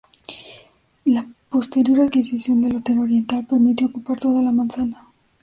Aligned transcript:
La 1.05 1.27
posterior 1.51 1.99
adquisición 2.01 2.59
del 2.63 2.77
Hotel 2.77 2.97
Oriental, 2.97 3.45
permitió 3.45 3.85
ocupar 3.85 4.19
toda 4.19 4.41
la 4.41 4.51
manzana. 4.51 5.07